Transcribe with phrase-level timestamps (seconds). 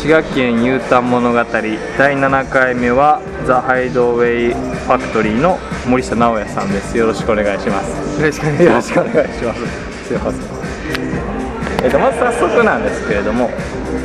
[0.00, 6.96] 滋賀県 U ターン物語第7回目はザ・ハイドウェイファクトリーの森下直也さんです。
[6.96, 8.18] よろしくお願いします。
[8.18, 8.88] よろしくお願いします。
[8.88, 10.40] すすいません。
[11.84, 13.50] えっとまず早速なんですけれども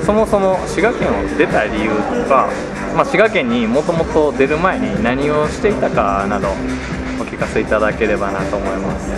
[0.06, 2.50] そもそも滋賀県を出た理由とか、
[2.94, 6.50] まあ、滋賀県にもともと出る前に何をしていたかなど
[7.22, 9.14] お聞かせいただければなと思います。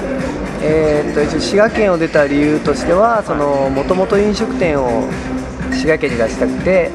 [0.61, 5.05] えーっと一応滋賀県を出た理由としてはそのもともと飲食店を
[5.71, 6.91] 滋賀県に出したくて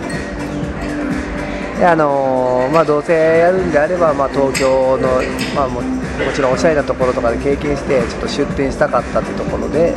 [1.78, 5.08] であのーまあどうせやるんであれば、まあ、東京の、
[5.54, 9.94] まあ、ももちろんおしゃれなところとかで経験してちょっと出店したかったってところで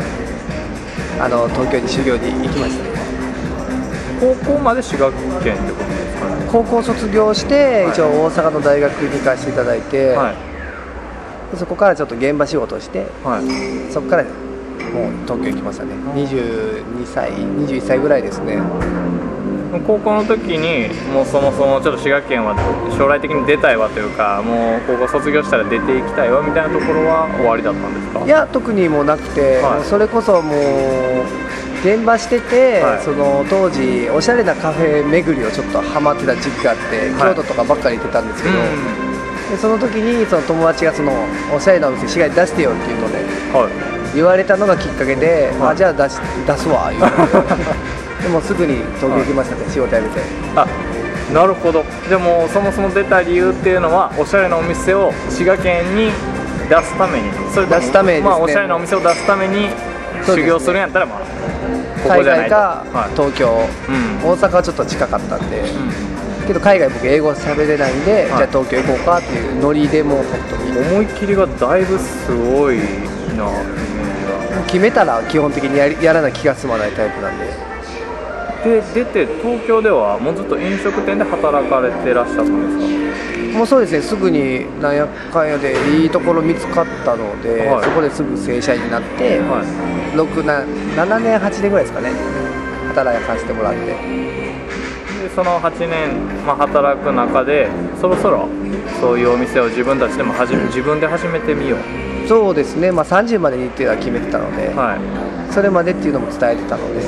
[1.20, 2.90] あの東京に修行に行きましたね。
[4.20, 5.12] 高校まで滋賀
[5.44, 6.48] 県ってことですかね。
[6.52, 10.36] 高校卒業して一応大阪の大学に行かせていただいて、はい。
[11.52, 13.92] でそこからちょっと現場仕事をしてはい。
[13.94, 14.26] そこから
[14.96, 15.92] もう東京行きましたね。
[16.16, 18.58] 22歳21歳ぐらいですね。
[19.86, 22.56] 高校の時にもうそもそもちょっと滋賀県は
[22.98, 28.24] 将来的に出たいわというかもう高校卒業したら出ていきたいわみたいなところは終わりだったんですか？
[28.24, 29.84] いや特にもうなくて、はい。
[29.84, 31.26] それこそもう
[31.84, 33.04] 現場してて、はい。
[33.04, 37.36] その当時おしゃれなカフェ巡りをちょっとハマってた時期があって、はい。
[37.36, 39.52] 京都とかばっかり行ってたんですけど、うん。
[39.52, 41.12] でその時にその友達がその
[41.54, 43.18] おしゃれなお店滋賀に出してよっていうので
[43.54, 43.85] はい
[44.16, 45.72] 言われたのがきっかけで、はい。
[45.74, 48.24] あじゃあ出し出すわ言われて。
[48.24, 50.22] でもすぐに東京行きましたね、仕事辞めて。
[50.56, 50.66] あ
[51.34, 51.84] なるほど。
[52.10, 56.12] でもそもそも出た理由っていうのはおしゃれなお店を滋賀県に
[56.70, 57.30] 出すために。
[57.54, 58.30] それ出すためですね。
[58.30, 59.70] まあ、おしゃれなお店を出すために
[60.26, 61.20] 修行するんやったらまあ
[62.04, 62.56] ここ海じゃないと。
[62.56, 63.10] 外かはい。
[63.16, 63.68] 東京、
[64.24, 64.30] うん。
[64.30, 66.48] 大阪はちょっと近かったんで、うん。
[66.48, 70.66] けど海外僕英語喋れないんで、じゃあ東京行こうかっていうノリでもう本当に。
[70.94, 72.78] 思い切りがだいぶすごい
[73.36, 73.46] な
[74.66, 77.76] 決めたら基本的にやりやらな気が済まないタイプなんで。
[78.66, 87.84] で出て東京ではもうずっと飲食店で働かれてらっしゃったんですもうそうですねすぐになんやかんやでいいところ見つかったので、はい。
[87.84, 89.66] そこですぐ正社員になって、かはい。
[90.18, 90.62] 6な
[91.06, 92.10] 7年8年ぐらいですかね
[92.90, 93.80] 働かせてもらって。
[93.86, 93.96] で
[95.34, 97.70] その8年、まあ、働く中で
[98.02, 98.50] そろそろ
[99.00, 105.54] そういうお店を自分たちでも始め自分で始めてみようそうですね、まあ、30までにっていうのは決めてたので、はい。
[105.54, 107.02] それまでっていうのも伝えてたので。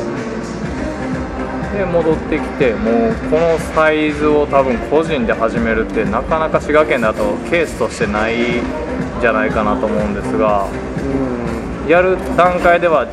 [1.77, 8.63] で戻ってきてもうこのサイズを多分個人で始めるってなかなか滋賀県だとケースとしてないん
[9.21, 11.89] じゃないかなと思うんですがうん。
[11.89, 13.05] やる段階では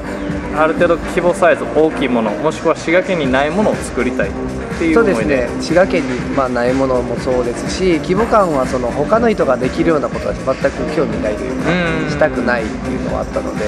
[0.57, 4.31] ある程度規模サイズ大きいものもしくは滋賀県にないものを作りたい
[4.75, 5.49] っていうそうですね。
[5.61, 12.11] 滋賀県に、まあ、ないものもそうですし規模感はその他の人ができるようなことは全く興味ないというか、うん。
[12.11, 13.65] したくないっていうのはあったので、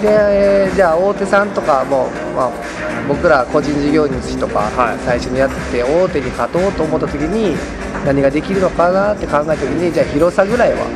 [0.00, 2.50] でえーじゃあ大手さんとかも、まあ、
[3.08, 4.98] 僕ら個人事業主とかはい。
[5.04, 7.56] 最初にやって大手に勝とうと思った時に
[8.04, 10.86] 何ができるのかなって考えた時にじゃあ広さぐらいは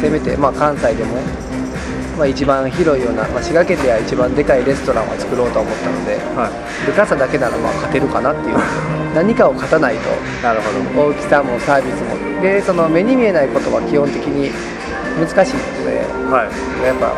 [0.00, 1.16] せめて、まあ、関西でも、
[2.18, 6.86] まあ、一番広いような、まあ、滋賀県では一番でかいレストランを作ろうと思ったのではい。
[6.86, 8.58] でかさだけならまあ勝てるかなっていう。
[9.14, 10.10] 何かを勝たないと。
[10.42, 11.08] なるほど。
[11.08, 12.42] 大きさもサービスも。
[12.42, 14.50] でその目に見えないことは基本的に
[15.18, 16.86] 難しいのではい。
[16.86, 17.14] やっぱ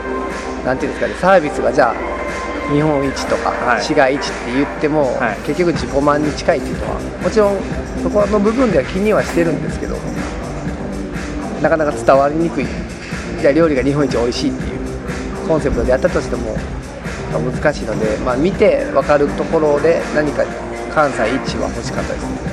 [0.66, 3.82] なんていうんですかねサービスがじゃあ日本一とかはい。
[3.82, 5.36] 市街一って言っても、はい。
[5.46, 7.56] 結局自己満に近いっていうのはもちろん
[8.02, 9.96] そこの部分では気にはしてるんですけど
[11.62, 12.66] なかなか伝わりにくい。
[13.40, 14.69] じゃあ料理が日本一美味しいって
[15.46, 16.54] コンセプトでやったとしても
[17.32, 20.44] まあ難しいので、まあ、見て分かるところで何か
[20.92, 22.24] 関西一は欲しかったです。
[22.24, 22.50] ね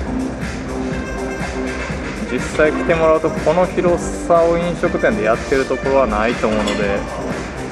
[2.31, 7.27] 実際来てもらうとこの広さを飲食店でやってるところはないと思うので。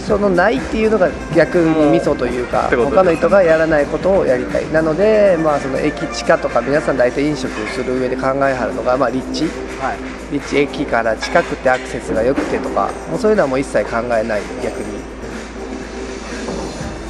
[0.05, 4.71] そのないっていうのが逆にミソというか他の人がやらないことをやりたい。
[4.71, 9.45] なので、まあ、その駅地下とか皆さん大体飲食する上で考えはるのが、まあ、立地。
[9.81, 10.15] はい。
[10.31, 15.04] 立地駅から近くてアクセスが良くてとかもうそういうのはもう一切考えない逆に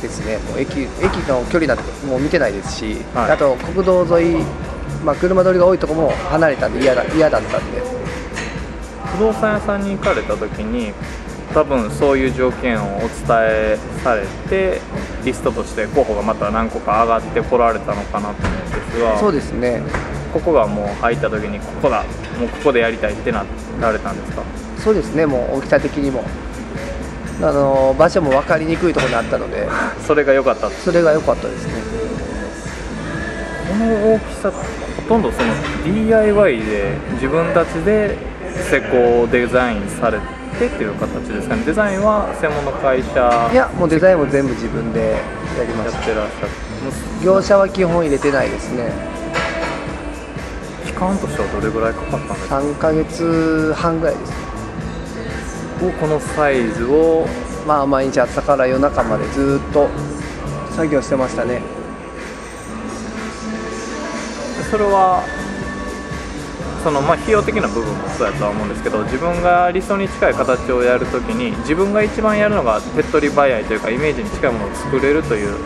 [0.08, 0.38] ですね。
[0.50, 3.32] もう駅駅の距離なんてもう見てないですし、はい。
[3.32, 4.46] あと国道沿い、
[5.04, 7.82] まあ、車通りが多いところも離れたんで嫌だ嫌だったんで。
[9.16, 10.92] 不動産屋さんに行かれた時に
[11.54, 13.10] 多分そういう条件をお伝
[13.44, 14.82] えされて
[15.24, 19.82] リストとして候補がまた何個か上がってこられたのかなと思うんですがそうですね。
[20.34, 22.04] ここがもう入った時にここだ
[22.38, 23.46] もうここでやりたいってな
[23.80, 24.44] られたんですか？
[24.84, 25.26] そうですね。
[25.26, 26.26] もう大きさ的にも
[27.42, 29.68] あの場所も分かりにくいところにあったので
[30.06, 30.70] それが良かった。
[30.70, 31.74] それが良かったですね。
[33.68, 34.62] この大きさほ
[35.10, 35.54] とんどその
[35.84, 38.18] DIY で自分たちで
[38.70, 40.20] 施工デザインされ
[40.58, 41.64] てっていう形ですかね。
[41.66, 43.50] デザインは専門の会社。
[43.52, 45.18] いやもうデザインも全部自分で
[45.58, 46.50] やりまやっしたてらっしゃっ
[47.20, 48.94] て業者は基本入れてないですね。
[50.86, 54.32] 期間としてはどれぐらいかかったんですか？3ヶ月半ぐらいです
[55.94, 57.28] このサイズを
[57.68, 59.90] まあ毎日朝から夜中までずっと
[60.72, 61.62] 作業してましたね。
[64.70, 65.24] それは
[66.84, 75.58] そのまあ費用的な部分もそうやとは思うんですけど自分が理想に近い形をやるときに自分が一番やるのが手っ取り早いというかイメージに近いものを作れるという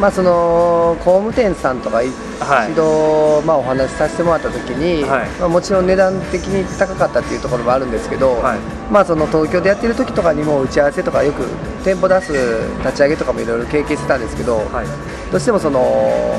[0.00, 2.74] まあその工務店さんとか一はい。
[2.74, 5.28] 度、まあ、お話しさせてもらった時に、はい。
[5.38, 8.58] まあ、もちろん値段的に高かったっていうところもあるんですけど、はい。
[8.90, 11.42] まあその東京でやってる時とかにも打ち合わせとかよく
[11.84, 12.32] 店舗出す
[12.80, 15.30] 立ち上げとかもいろいろ経験してたんですけど、はい。
[15.30, 16.36] どうしてもその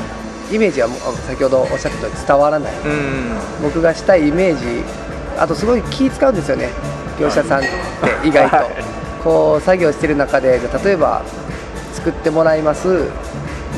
[0.52, 0.88] イメージは
[1.26, 4.84] 先ほどおっしゃった通り伝わらないうん僕がしたいイメージ
[5.38, 6.68] あとすごい気使うんですよね。
[7.18, 7.68] 業者さんって
[8.28, 8.66] 意外と、はい。
[9.24, 11.22] こう作業してる中で例えば
[11.94, 13.08] 作ってもらいます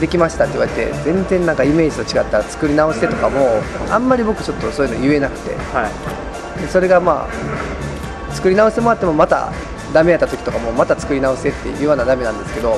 [0.01, 3.61] できましたって言われて全然なんかイメージと違ったら作り直してとかも
[3.91, 5.55] あんまり僕ちょっとそういうの言えなくて。
[5.57, 6.61] はい。
[6.61, 9.53] でそれがまあ作り直してもらってもまた
[9.93, 12.77] ダメやった時とかもまた作り直せって言わなダメなんですけど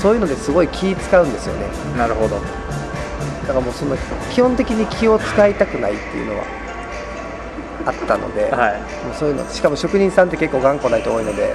[0.00, 1.66] そういうのですごい気使うんですよね。
[1.96, 2.36] なるほど。
[2.36, 3.96] だからもうその
[4.30, 6.44] 基本的に気を使いたくないっていうのは
[7.86, 8.80] あったので、はい。
[9.04, 11.54] もうそういうのしかも職人さんって結構頑固ないと多いので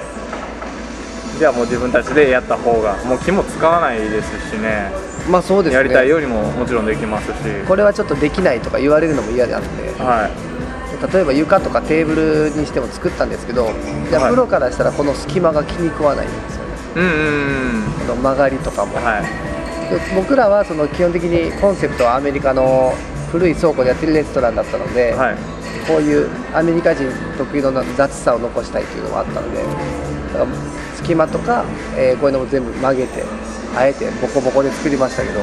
[1.37, 4.91] じゃあもう自分たちでやった方がもう気も使わないですしね。
[5.29, 5.77] まあそうですね。
[5.77, 7.33] やりたいようにももちろんできますし。
[7.67, 11.13] これはちょっとできないとか言われるのも嫌なのではい。
[11.13, 13.69] 例えば床とかテーブルにしても作ったんですけど
[14.09, 14.29] じゃはい。
[14.29, 16.71] あプロからしたらこの隙間が気に食わないんですよね。
[16.95, 19.23] うんうん曲がりとかも、はい。
[19.93, 22.93] で僕らはその基本的にコンセプトはアメリカの
[23.31, 25.35] 古い倉庫でやってるレストランだったので、はい。
[25.87, 30.45] こういうアメリカ人特有の雑さを残したいっていうのもあったのでだから
[30.97, 31.63] 隙間とか、
[31.95, 33.23] えーこういうのも全部曲げて
[33.75, 35.39] あえてボコボコで作りましたけど。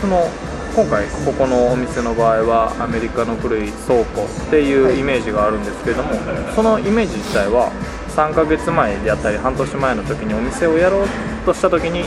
[0.00, 0.28] その
[0.76, 6.10] 今回ここのお店の場合はアメリカの古い倉庫っていうイメージがあるんですけれども、
[6.54, 7.72] そのイメージ自体は
[8.12, 11.08] 3ヶ月前であったり半年前の時にお店をやろう
[11.46, 12.04] とした時に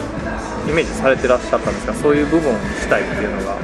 [0.70, 3.58] イメージされてらっしゃったんですがそういう部分にしたいっていうのが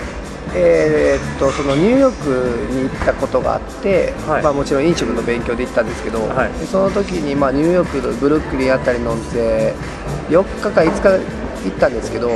[0.58, 4.44] えーっとそのニューヨークに行ったことがあって、はい。
[4.44, 6.54] まあ、もちろん飲食の勉強で行ったんですけど、はい。
[6.60, 9.74] でその時にまあニューヨークのブルックリンあたりのお店
[10.30, 11.24] 4日か5日
[11.66, 12.30] 行ったんですけど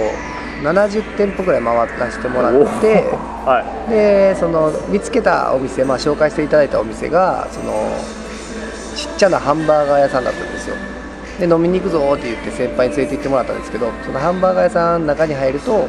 [0.64, 3.06] 70店舗ぐらい回らせてもらって
[3.46, 3.90] はい。
[3.90, 7.96] でその見つけたお店、まあ、紹介していただいたお店がその
[8.96, 10.76] ちっちゃなハンバーガー屋さんだったんですよ。
[11.40, 15.88] で飲みに行くぞって言って先輩に連れて行ってもらったんですけどそのハンバーガー屋さんの中に入ると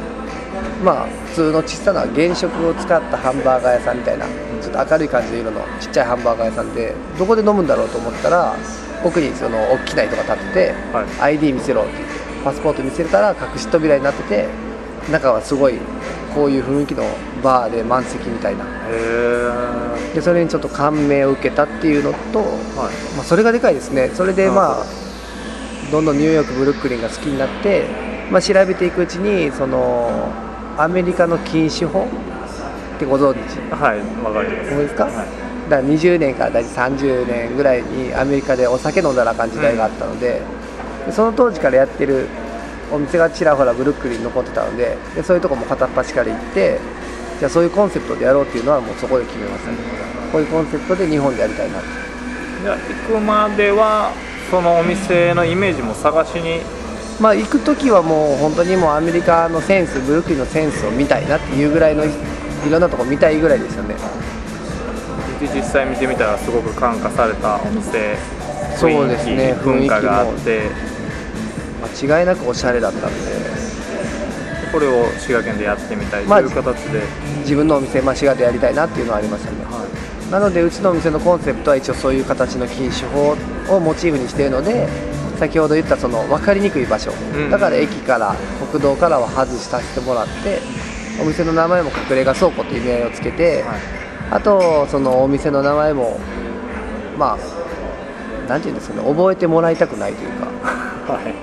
[0.83, 4.25] まあ普通の小さな原色を使ったハンバーガー屋さんみたいな
[4.61, 8.55] ちょっと明るい感じの色のちっちゃいハンバーガー屋さんでどこで飲むんだろうと思ったら
[9.03, 11.35] 奥にその大きな人が立ってて、はい。
[11.35, 14.47] ID 見せろって言ってパスポート見せたら隠し扉になってて
[15.11, 15.79] 中はすごい
[16.35, 17.03] こういう雰囲気の
[17.43, 18.65] バーで満席みたいな。
[20.13, 23.15] でそれにちょっと感銘を受けたっていうのと、はい。
[23.15, 24.09] まあ、それがでかいですね。
[24.13, 24.85] それでまあ
[25.91, 27.85] どんどんニューヨークブルックリンが好きになって、
[28.29, 30.31] まあ、調べていくうちにその
[30.81, 32.07] アメリカの禁酒法
[32.95, 33.59] ってご存知？
[33.69, 34.71] はいわかります。
[34.71, 35.13] 思いですか、はい
[35.69, 40.41] だから20年から大体30年ぐらいにアメリカでお酒飲んだらあかん時代があったので,、
[41.05, 42.27] でその当時からやってる
[42.91, 46.77] お店がちらほらブルックリンに残ってたのででそういうとこも片っ端から行って
[47.39, 49.71] じゃあそういうコンセプトでやろうっていうのはもうそこで決めました。
[49.71, 49.77] ね
[50.31, 51.87] こういうコンセプトで日本でやりたいなって
[52.63, 54.11] じゃあ行くまでは
[54.49, 56.59] そのお店のイメージも探しに
[57.21, 63.95] まあ行く時はもう本当にもうアメリカのセンスブルックリンのセンスを見たいなっていうぐらいのいいろんなとこ見たいぐらいですよね。
[65.39, 68.17] で実際見てみたらすごく感化されたお店
[68.75, 70.69] そうですね雰囲気文化があって。
[72.03, 73.61] 間違いなくおしゃれだったんで。
[74.71, 77.01] これを滋賀県でやってみたいとまあいう形で、
[77.39, 79.57] 自分のお店、まあ、滋賀でやりたいなっていうのはありましたね。
[80.31, 83.35] なのでうちのお店のコンセプトは一応そういう形の禁酒法
[83.69, 84.87] をモチーフにしているので
[85.41, 87.49] 先ほど言ったその分かりにくい場所、うん。
[87.49, 88.35] だから駅から
[88.71, 90.59] 国道からは外させてもらって
[91.19, 93.79] お店の名前も隠れ家倉庫という意味合いをつけて、はい。
[94.29, 96.19] あとそのお店の名前も
[97.17, 97.39] ま
[98.45, 100.45] あなんていうんですかね覚えてもらいたくないというか。
[101.11, 101.33] はい。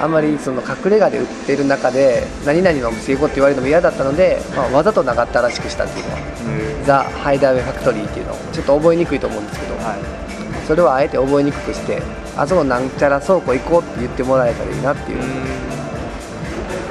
[0.00, 6.18] あんまりその隠れ家で売ってる中で何々のお店行こうって言われるのも嫌だったので、まあ、わざと長ったらしくしたっていうのは
[6.78, 10.66] うんザ・ハイダーウェイファクトリーっていうのをちょっと覚えにくいと思うんですけど、はい。
[10.66, 12.00] それをあえて覚えにくくして
[12.36, 15.18] あそこなんちゃら倉庫行こうって言ってもらえたらいいなっていう、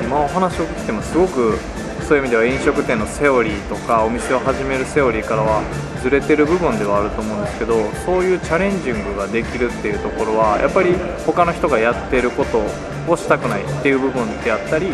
[0.04, 1.58] 今お話を聞いてもすごく
[2.12, 5.64] そういう意味では飲食店のセオリーとかお店を始めるセオリーからは
[6.04, 7.74] ずれてる部分ではあると思うんですけど
[8.06, 10.94] そういうチャレンジングができるっていうところはやっぱり
[11.26, 12.60] 他の人がやってること
[13.08, 14.88] をしたくないっていう部分であったり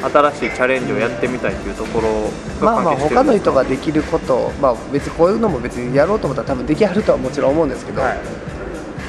[0.00, 2.30] 新しいチャレンジをやってみたいというところ
[2.64, 8.50] まあまあが関係してる他の人ができること、まあ、別にこういうのも別にやろうと思ったら多分できはるとはもちろん思うんですけど、はい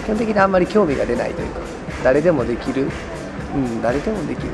[0.03, 1.60] 基本的にあんまり興味が出ないというか
[2.03, 2.88] 誰でもできる、
[3.55, 4.50] うん、誰でもできる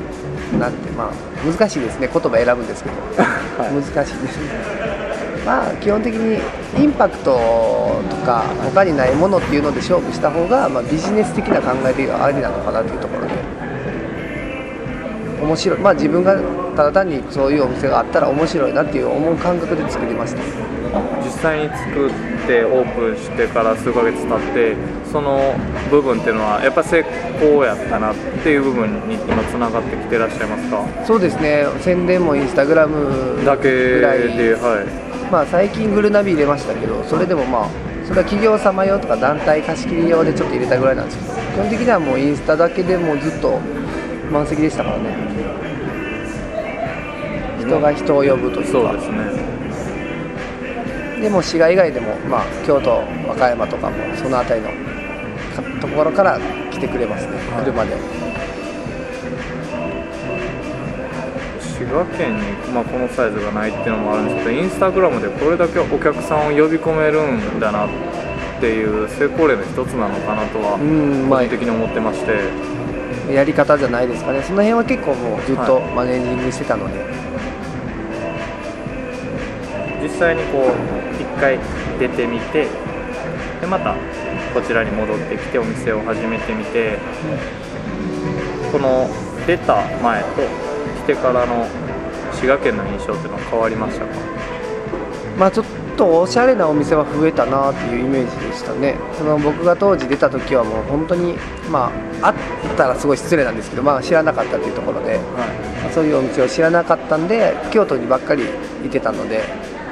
[0.58, 1.12] なんてまあ
[1.44, 2.96] 難しいですね言葉選ぶんですけど、
[3.62, 3.72] はい。
[3.72, 4.88] 難しいですね。
[5.44, 6.40] まあ基本的に
[6.82, 7.32] インパクト
[8.10, 13.32] とか他にないものっていうので勝負した方が、まあ、ビジネス的な考えではありなのかなというところで。
[15.42, 15.78] 面白い。
[15.78, 16.36] まあ自分が
[16.76, 20.42] ただ単にそういうお店があったら面白いなっていう思う感覚で作りました。
[21.22, 22.10] 実際に作っ
[22.46, 24.76] てオープンしてから数ヶ月経って
[25.10, 25.54] その
[25.90, 27.04] 部分っていうのはやっぱ成
[27.40, 31.04] 功やったなっていう部分に今つながってきてらっしゃいますか？
[31.06, 31.66] そうですね。
[31.80, 34.86] 宣伝もインスタグラムだけぐらいではい。
[35.32, 37.68] まあ、最近グルナビ入れましたけどそれでもまあ
[38.06, 43.60] それは企業様用とか団体貸し切り用でちょっと入れたぐらいなんですけど基本的にはもうインスタだけでもうずっと
[44.30, 45.14] 満席でしたからね。
[47.60, 48.72] 人が人を呼ぶというか。
[48.72, 49.18] そうですね。
[51.20, 54.87] でも滋賀以外でも、まあ、京都和歌山とかもその辺りのか
[55.80, 56.38] ところから
[56.70, 57.32] 来てくれますね。
[57.54, 57.64] はい。
[57.64, 57.96] 車で、
[61.60, 62.42] 滋賀県に、
[62.74, 67.88] まあ、このサイズがないっていうのもあるんですけどインスタグラムでこれだけお客さんを呼び込めるんだなっ
[68.60, 70.78] ていう成功例の一つなのかなとは
[71.28, 74.42] 個人的に思ってまして、やり方じゃないですかね。
[74.42, 77.06] その辺は結構もうずっとマネージングしてたので、
[80.02, 81.58] 実際にこう一回
[82.00, 82.66] 出てみて
[83.60, 83.94] でまた
[84.58, 86.98] こちらに戻ってきてお店を始めてみて
[88.72, 89.08] この
[89.46, 90.42] 出た前と
[91.04, 91.64] 来てからの
[92.34, 94.10] 滋賀県の印象っていうのは変わりましたか？
[95.38, 98.96] まあちょっとおしゃれなお店は増えたなっていうイメージでしたね。
[99.16, 101.34] その僕が当時出た時はもう本当に
[101.70, 102.34] まああっ
[102.76, 105.22] たらすごい失礼なんですけど、まあ、知らなかったっていうところで、は
[105.84, 108.42] まあそういうお店を知らなかったんで京都にばっかり
[108.84, 109.44] いてたので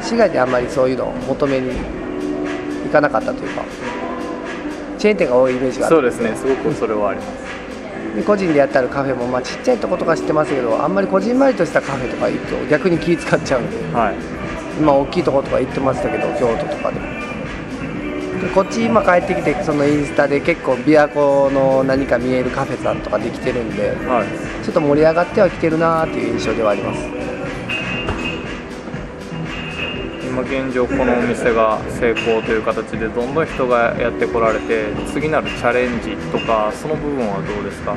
[0.02, 1.70] 滋賀にあんまりそういうのを求めに
[2.84, 3.62] 行かなかったというか
[5.06, 5.96] チェーン店が多いイメージがある。
[5.96, 6.34] そうですね。
[6.34, 8.16] すごくそれはあります。
[8.16, 13.60] で個人でやってあるカフェも、まあ、ちっちゃいとことか知ってますけどあんまりこじんまりとしたカフェとか行くと逆に気使っちゃう。
[13.60, 14.14] んではい。
[14.80, 17.06] 今大きいとことか行ってましたけど京都とかでも。
[18.40, 24.64] でこっち今帰ってきてそのインスタで結構琵琶湖の何か見えるカフェさんとかできてるんではい。
[24.64, 27.25] ちょっと盛り上がってはきてるなーっていう印象ではあります
[30.36, 37.96] 今現状このお店が成功という形でどんどん人がやってこられて次なるチャレンジとかその部分はどうですか？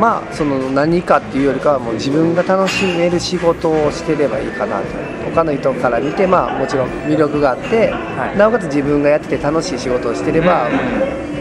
[0.00, 4.86] まあその何かっていうよりかはもう自分が楽しめる仕事をしてればいいかなと。
[5.30, 8.36] 他の人から見てまあもちろん魅力があって、はい。
[8.36, 10.68] なおかつ自分がやってて楽しい仕事をしてれば、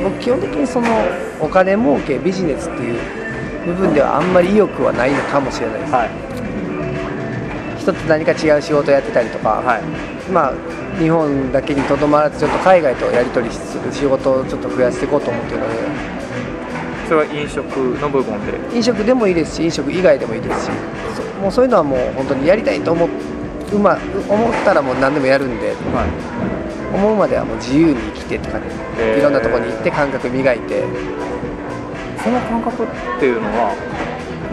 [0.03, 0.87] 僕基本的にその
[1.41, 2.99] お金儲けビジネスっていう
[3.65, 6.24] 部分ではあんまり意欲はないのかもしれないです、はい
[7.85, 9.83] 人って何か違う仕事をやってたりとか、はい。
[10.31, 10.53] まあ
[10.97, 15.75] 日本だけにとどまらずちょっと海外とやり取りする仕事をちょっと増やしていこうと思ってるので。
[17.05, 18.33] それは飲食の部分
[18.71, 18.75] で？
[18.75, 20.71] 飲食でもいいですし飲食以外でもいいですし。
[21.15, 23.09] そもうそういうのはもう本当にやりたいと思う
[23.75, 25.67] うま思ったらもう何でもやるんで。
[25.67, 25.75] はい。
[26.95, 28.67] 思うまではもう自由に生きてって感じ、
[29.03, 29.19] へー。
[29.19, 30.83] いろんなところに行って感覚磨いて。
[32.23, 32.87] その感覚っ
[33.19, 33.75] ていうのは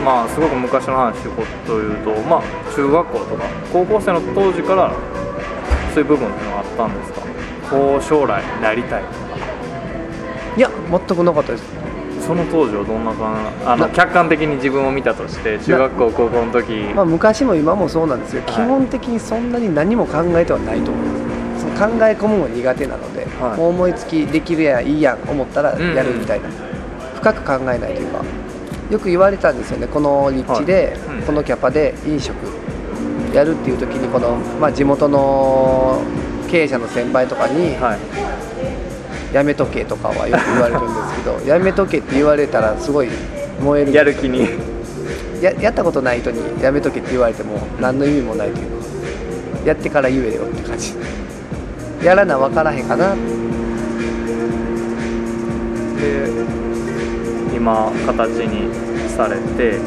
[0.04, 1.22] まあすごく昔の話
[1.66, 2.42] というとまあ
[2.74, 4.92] 中学校とか高校生の当時から
[5.94, 7.22] そういう部分っていうのはあったんですか？
[7.70, 9.16] こう将来なりたいとか。
[10.56, 11.64] いや全くなかったです。
[12.26, 13.34] その当時はどんな感
[13.66, 16.72] あのな客観的に自分を見たとして中学校高校の時。
[16.94, 18.54] まあ、昔も今もそうなんですけど、はい。
[18.54, 21.22] 基本的にそんなに何も考えてはないと思います。
[21.72, 23.58] 考え込むのが苦手なので、はい。
[23.58, 26.48] もう思いつきできるやんいいやん思ったらやるみたいな、
[27.16, 28.22] 深く考えないというか
[28.92, 31.18] よく言われたんですよねこの立地で、はい。
[31.20, 31.22] うん。
[31.22, 32.36] このキャパで飲食
[33.34, 36.02] やるっていう時にこの、まあ、地元の
[36.50, 39.34] 経営者の先輩とかに、はい。
[39.34, 43.08] やめとけとかはよく言われるんですけど やめとけって言われたらすごい
[43.62, 44.46] 燃えるやる気に。
[45.40, 48.72] ややったことない人にやめとけって言われても何の意味もないというか
[49.64, 50.94] やってから言えよって感じ。
[52.04, 53.14] やらな分からへんかな。
[53.14, 53.16] で
[57.54, 58.72] 今形に
[59.08, 59.78] されて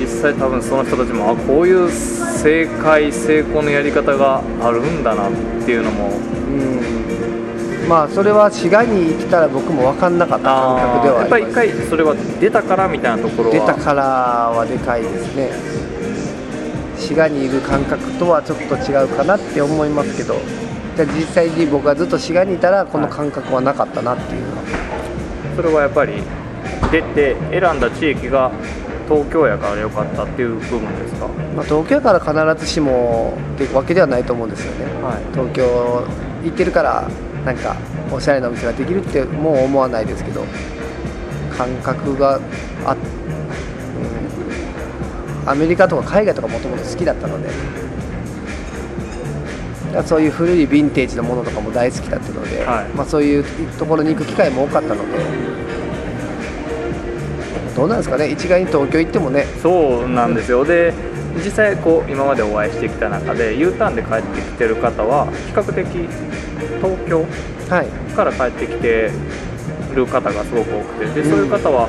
[0.00, 5.32] 実際多分その人たちもあこういう正解成功のやり方があるんだなっ
[5.64, 7.88] ていうのもうん。
[7.88, 13.54] まあそれは滋賀に行ってたら僕も分かんなかった感覚ではやっぱり一回それは出たからみたいなところは。
[13.54, 15.50] 出たからはでかいですね。
[16.96, 20.34] 滋賀にいる感覚とはちょっと違うかなって思いますけど
[20.96, 24.62] じゃあ実際に僕がずっと滋賀にいたらこの感覚はなかったなっていうのは、
[25.56, 26.22] それはやっぱり
[26.92, 28.52] 出て選んだ地域が
[29.08, 31.26] 東京やから良かったっていう部分ですか？
[31.56, 32.34] まあ、東京から必
[32.64, 34.84] ずしもっていうわけではないと思うんですよね。
[35.02, 35.22] はい。
[35.32, 36.04] 東京
[36.44, 37.08] 行ってるから
[37.44, 37.76] なんか
[38.12, 40.44] おしゃれなお店ができるってもう思わないですけど
[41.56, 42.40] 感覚が
[42.84, 42.96] あ、
[45.44, 47.48] うん、アメリカとか海外とかもともと好きだったので
[50.04, 52.88] そういう古いヴィンテージのものとかも大好きだったので、はい。
[52.96, 53.44] まあ、そういう
[53.78, 55.18] ところに行く機会も多かったので
[57.74, 58.28] どうなんですかね？
[58.30, 59.44] 一概に東京行ってもね。
[59.62, 60.64] そうなんですよ。
[60.64, 60.92] で
[61.44, 65.86] 実際こう今までお会いしてきた中で U ターンで帰ってきてる方は比較的
[66.80, 67.24] 東京
[67.68, 67.86] はい。
[68.14, 69.10] から帰ってきて
[69.94, 71.88] る方がすごく多くてでそういう方は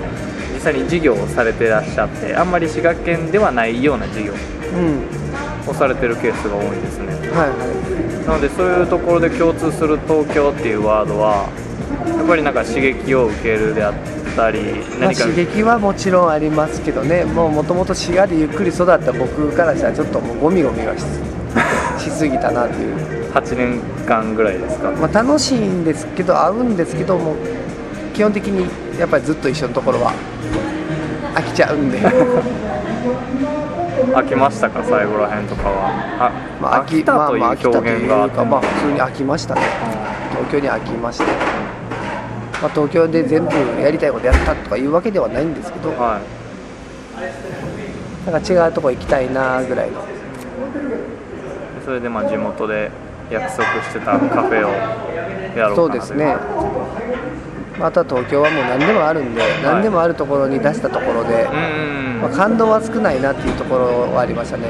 [0.53, 4.35] 実際に事業をされてらっしゃってあんまり滋賀県ではないような事業う
[4.81, 5.26] ん
[5.67, 7.07] をされてるケースが多いんですね。
[7.07, 7.55] はいは
[8.23, 8.27] い。
[8.27, 11.47] なのでそういうところで共通する東京っていうワードは
[12.17, 13.93] やっぱりなんか刺激を受けるであっ
[14.35, 14.59] たり
[14.99, 17.23] まあ、何か刺激はもちろんありますけどね。
[17.25, 21.03] もうもともと滋賀でゆっくり育った僕からしたらちょっともうゴミゴミがし
[22.03, 22.95] しすぎたなっていう、
[23.33, 24.91] 8年間ぐらいですか？
[24.91, 27.35] まあ、楽しいんですけど合うんですけども
[28.13, 28.67] 基本的に
[28.99, 30.11] やっぱりずっと一緒のところは
[31.35, 31.97] 飽きちゃうんで
[34.13, 35.89] 飽きましたか最後らへんとかは。
[36.19, 39.61] あ、まあ飽きたという表現があってかまあ普通に飽きましたね。
[40.31, 41.31] 東京に飽きました、ま
[42.67, 45.89] あ、東京で全部やりたいことやったとかいうわけではないんですけど。
[45.89, 46.21] は
[48.25, 48.29] い。
[48.31, 50.01] なんか違うとこ行きたいなぐらいの。
[51.85, 52.91] それでまあ地元で
[53.31, 54.71] 約束してたカフェを
[55.57, 56.35] やろうかなそうですね
[57.79, 64.67] また東京はもう何でもあるんで、何でもあるところに出したところで、うんまあ、感動は少ないなっていうところはありましたね。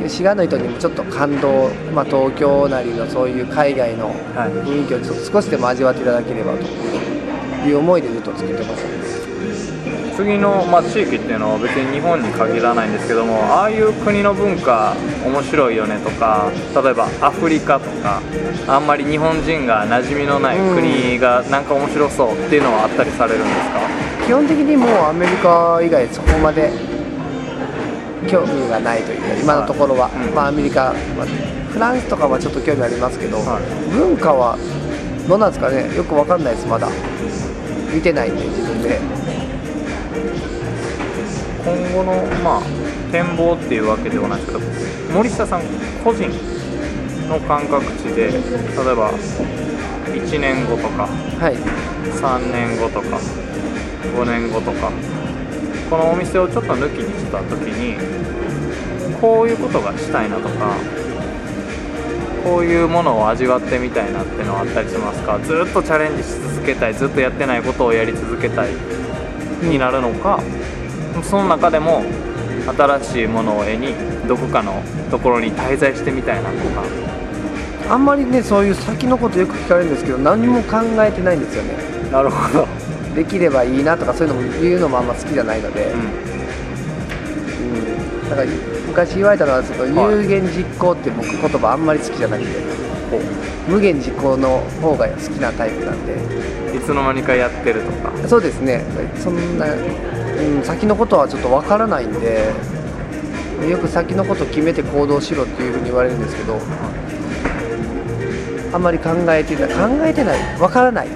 [0.00, 4.50] で滋賀の人にもちょっと感動、まあ、東京なりのそういう海外のはい。
[4.66, 6.62] 雰囲気をちょっと少しでも味わっていただければと
[7.68, 9.01] いう思いでずっと作ってますね
[10.16, 18.20] 次の、まあ、地域っていうのは別に日本に限らないんですけどもああいう国の文化面白いよねとか例えばアフリカとか
[18.68, 23.80] あんまり日本人が馴染みのない国がなんか面白そうっていうのはあったりされるんですか、
[24.26, 26.70] 基本的にもうアメリカ以外そこまで
[28.28, 30.34] 興味がないというか今のところは、うん。
[30.34, 31.26] まあ、アメリカ、まあ
[31.72, 33.62] フランスとかはちょっと興味ありますけど、はい
[33.96, 34.58] 文化は
[35.26, 35.96] どうなんですかね？
[35.96, 36.88] よくわかんないですまだ。
[37.92, 39.00] 見てないんで自分で
[41.64, 42.62] 今後の、まあ、
[43.12, 44.60] 展望っていうわけではないですけど
[45.14, 45.62] 森下さん
[46.02, 46.28] 個人
[47.28, 48.40] の感覚値で例え
[48.94, 49.12] ば
[50.06, 51.56] 1年後とかはい。
[52.04, 53.18] 3年後とか
[54.16, 54.90] 5年後とか
[55.88, 57.96] このお店をちょっと抜きにした時に
[59.20, 60.76] こういうことがしたいなとか
[62.42, 65.38] こういうものを味わってみたいなってのはあったりしますか？
[65.38, 68.72] ずっとチャレンジし続けたいずっとやってないことをやり続けたい
[69.62, 70.40] になるのか、
[71.22, 72.02] その中でも
[72.76, 73.94] 新しいものを絵に
[74.28, 76.82] どこかのところに滞在してみたいなとか。
[77.90, 81.74] あんまりねそういう先のことよく聞かれるんですけど何も考えてないんですよね。
[82.10, 82.66] なるほど、
[83.14, 86.00] できればいいなとかそういうのも言うのもあんま好きじゃないので、うん。
[86.00, 86.02] う
[88.26, 88.48] ん、だから
[88.86, 89.90] 昔言われたのはちょっとはい
[90.22, 92.50] 有言実行って僕言葉あんまり好きじゃなくて
[93.18, 93.20] こ
[93.68, 96.14] 無限実行の方が好きなタイプなんで。
[96.14, 98.28] ういつの間にかやってるとか。
[98.28, 98.82] そうですね。
[99.22, 102.50] そんな、うん、先のことはちょっとわからないんで
[103.68, 106.58] よく先のこと決めて行動しろっていうふうに言われるんですけど
[108.72, 111.08] あんまり考えてない考えてないわからない。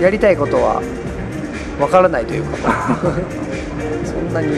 [0.00, 0.82] やりたいことは
[1.78, 2.98] わからないというか
[4.04, 4.56] そんなに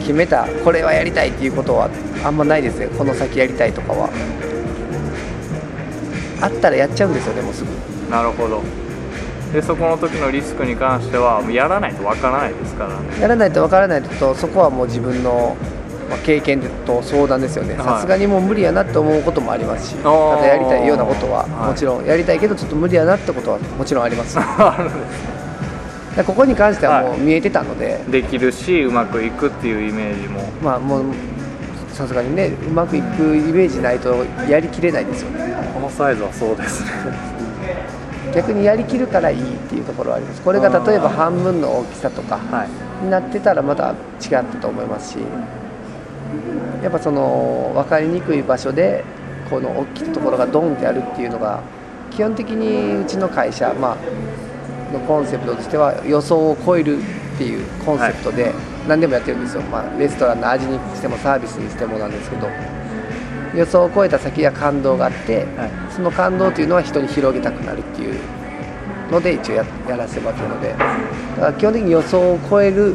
[0.00, 1.88] 決めたこれはやりたいっていうことは
[2.24, 2.86] あんまないですね。
[2.96, 4.08] この先やりたいとかは
[6.40, 7.70] あったらやっちゃうんですよねもうすぐ。
[8.10, 8.62] なるほど。
[9.52, 13.20] でそこの時のリスクに関してはやらないとわからないですからね。
[13.20, 15.56] やらないとわからないとそこはもう自分の、
[16.10, 17.74] まあ経験と相談ですよね。
[17.74, 17.84] はい。
[17.84, 21.70] さすがにもう無理やなって思うこともありますしまたやりたいようなことははい。
[21.70, 24.38] もちろんやりたいけどちょっと無理やなってことはもちろんあります。
[24.38, 25.36] あるんです
[26.16, 30.40] でここに関してはもはう見えてたので、できるしうまくいくっていうイメージも。
[30.62, 31.02] まあもう
[31.92, 36.90] さすがにねうまくいくイメージないとやりきれないですよねこのサイズはそうですね。
[38.34, 40.40] 逆にやりきるからいいっていうところはあります。
[40.40, 43.04] これが例えば半分の大きさとかはい。
[43.04, 43.96] になってたらまた違っ
[44.30, 45.18] たと思いますし
[46.82, 49.04] やっぱその分かりにくい場所で
[49.50, 51.62] この大きいところがドンってあるっていうのが
[52.10, 53.96] 基本的にうちの会社、まあ
[54.92, 58.52] のコンセプトとしては予想を超えるっていうコンセプトで
[58.88, 62.46] 何でもやってるんですよ、まあ、レストランの味にしてもサービスにしてもなんですけど
[63.56, 65.70] 予想を超えた先は感動があって、はい。
[65.90, 68.20] その感動というのは人に広げたくなるっていう
[69.10, 70.84] ので一応ややらせてもらってるのでだか
[71.46, 72.94] ら基本的に予想を超える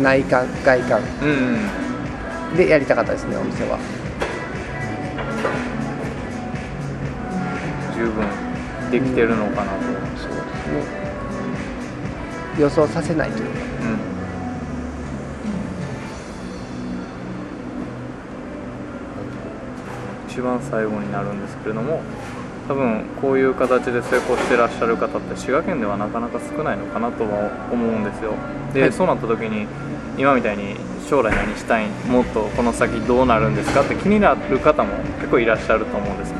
[0.00, 3.78] 内観外観うんでやりたかったですねお店は。
[7.96, 8.24] 十分
[8.92, 9.78] できてるのかなと、
[10.16, 10.82] そうですね。
[12.60, 13.58] 予想させないというか。
[13.82, 14.07] うん
[20.38, 22.00] 一番最後になるんですけれども
[22.68, 28.34] 多分こういう形で成功してらっしゃる方って滋賀県ではなかなか少ないのかなとは思うんですよ。
[28.72, 28.92] で、はい。
[28.92, 29.66] そうなった時に
[30.16, 30.76] 今みたいに
[31.10, 36.38] 将来何したいもっとこの先どうなるんですかって気になる方も結構いらっしゃると思うんですね。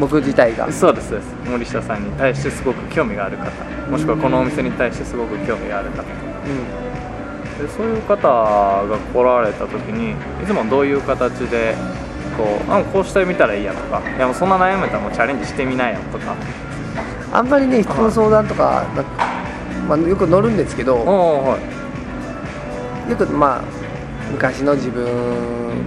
[0.00, 0.72] 僕自体が。
[0.72, 1.34] そうですそうです。
[1.50, 3.50] 森下さんに対してすごく興味がある方
[3.90, 6.02] もしくはこのお店に対してすごく興味がある方。
[6.02, 6.88] うん。
[7.60, 10.12] でそういう方が来られた時に
[10.42, 11.74] いつもどういう形で
[12.38, 14.00] こうあこうしてみたらいいやとか。
[14.16, 16.36] いやもうそんな悩めたらもうチャレンジしてみなよとか。
[17.32, 18.86] あんまりね人の相談とか
[19.86, 21.58] まあ、よく乗るんですけどは
[23.08, 23.10] い。
[23.10, 23.62] よくまあ
[24.32, 25.06] 昔の自分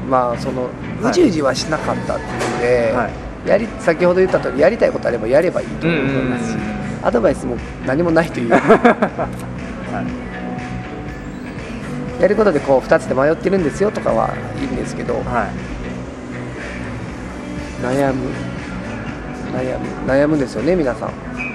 [0.09, 0.63] まあその
[1.01, 1.11] はい。
[1.11, 3.09] うじうじはしなかったっていうので、は
[3.45, 3.49] い。
[3.49, 6.57] やり先ほど言った通りやりたいことあればやればいいと思いますし、
[7.01, 7.55] アドバイスも
[7.87, 8.51] 何もないという。
[8.53, 10.31] はい。
[12.21, 14.29] やることでこう2つで迷ってるんですよとかは
[14.61, 15.70] いいんですけどはい
[17.82, 18.30] 悩む。
[19.54, 19.86] 悩む。
[20.08, 21.10] 悩むんですよね皆さん。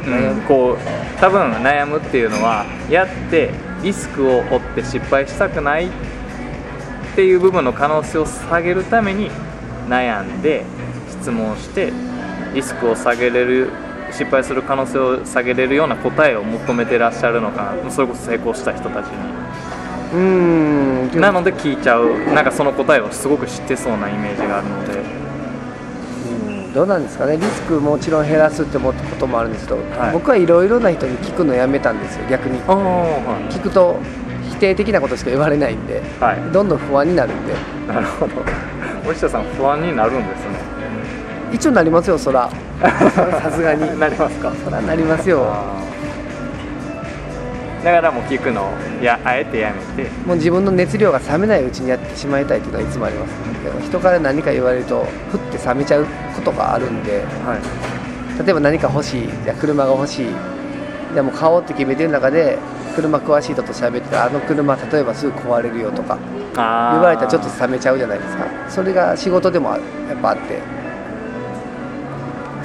[0.05, 0.41] 悩む、うん。
[0.43, 3.51] こう多分悩むっていうのはやって
[3.83, 5.89] リスクを負って失敗したくないっ
[7.15, 9.31] ていう部分の可能性を下げるために
[9.89, 10.65] 悩んで
[11.09, 11.93] 質問して
[12.55, 13.71] リスクを下げれる
[14.13, 17.91] 失敗する可能性を下げれるような答えを求めてらっしゃるのかな。
[17.91, 19.15] それこそ成功した人たちに。
[20.13, 21.21] うーん。
[21.21, 22.17] なので聞いちゃう。
[22.33, 24.99] なんかその答えをすごく知ってそうなイメージがあるので。
[25.21, 25.26] うん
[26.77, 27.39] どうなんですかね。
[27.39, 30.13] リスクもちろん減らすって思ったこともあるんですけど、はい。
[30.13, 32.27] 僕はいろいろな人に聞くのやめたんですよ。
[32.29, 32.59] 逆に。
[32.69, 33.99] は聞くと
[34.51, 37.55] 否定的なことしか言われないんでい、はい、どんどん不安になるんで。
[37.89, 38.35] なるほど。
[39.07, 40.59] 森下さん不安になるんですね。
[41.51, 42.51] 一応なりますよそら。
[42.85, 43.99] さすがに。
[43.99, 44.53] なりますか。
[44.63, 45.47] そらなりますよ
[47.87, 50.11] だからもう聞くのいやあえてやめて。
[50.27, 58.45] もう自分の熱量が冷めないうちにやってしまいたいっていうのはいつもありますけど人から何か言われるとふって冷めちゃうことがあるんではい。
[58.45, 60.27] 例えば何か欲しいじゃあ車が欲しい
[61.15, 62.59] でも買おうって決めてる中で
[62.97, 66.19] 車詳しい人と喋ってたらあの車例えばすぐ壊れるよとか
[66.57, 68.47] 言われたらちょっと冷めちゃうじゃないですか。
[68.69, 70.61] それが仕事でもあやっぱあって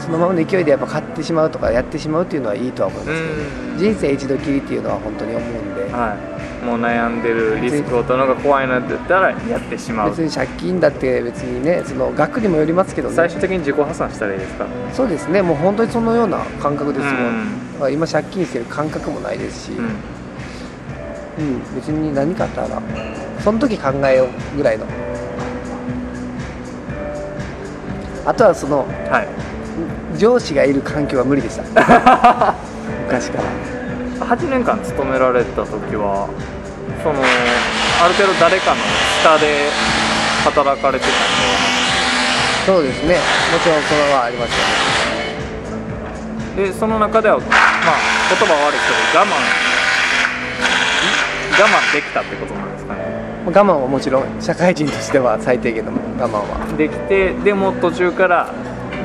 [0.02, 3.34] そのままの勢いでやっぱ買ってしまうとかやってしまうっていうのはいいとは思いますけど、
[3.76, 6.66] う人生一度きりっていうのは本当に思うんで、んはい。
[6.66, 10.10] もう悩んでるリスクを取るのが怖いなって言ったらやってしまう。
[10.10, 13.16] 別に借金だって別にねその額にもよりますけどね。
[13.16, 14.68] 最終的に自己破産したらいいですか？
[14.94, 15.42] そうですね。
[15.42, 17.06] もう本当にそのような感覚です
[17.80, 19.86] もん、今借金してる感覚もないですし、うん。
[19.86, 22.82] うん、別に何かあったら
[23.40, 24.86] その時考えようぐらいの。
[28.24, 29.28] あとはそのはい
[30.22, 31.64] 上司がいる環境は無理でした。
[33.10, 34.28] 昔から。
[34.28, 36.30] 8年間勤められた時は
[37.02, 38.78] そのある程度誰かの
[39.20, 39.72] 下で
[40.44, 41.16] 働かれてたん
[42.68, 43.16] そうですね。
[43.16, 44.58] もちろんそれはありました
[46.56, 46.66] ね。
[46.68, 47.48] ででその中ではまあ
[48.30, 49.30] 言葉は悪いけど我慢。
[51.60, 53.00] 我慢できたってことなんですかね。
[53.48, 56.78] 我慢はもちろん社会人としては最低限の我慢は。
[56.78, 58.54] できてでも途中から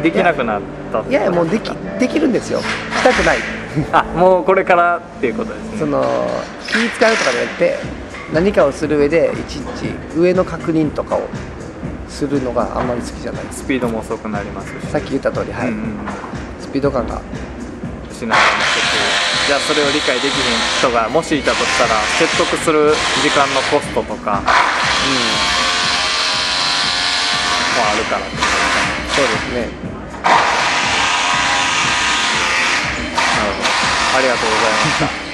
[0.02, 2.60] できなくなったいやいやもうできできるんですよ。
[2.60, 3.38] したくない。
[3.92, 5.78] あもうこれからっていうことですね。
[5.78, 6.04] その
[6.66, 7.78] 気使うとかじゃなくて
[8.32, 11.22] 何かをする上でいちいち上の確認とかを
[12.08, 13.44] するのがあんまり好きじゃない。
[13.50, 14.86] スピードも遅くなりますし。
[14.86, 15.98] さっき言った通りはい、うんうんうん。
[16.60, 17.20] スピード感が。
[18.12, 18.54] しながらも
[19.46, 20.32] じゃあそれを理解できひん
[20.78, 24.40] 人がもしいたとしたら説得する時間のコストとか。
[27.76, 28.22] もあるから。
[29.14, 29.85] そうですね
[34.16, 35.25] ありがとうございました